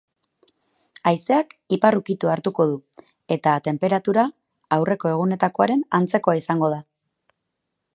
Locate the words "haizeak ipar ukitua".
1.11-2.33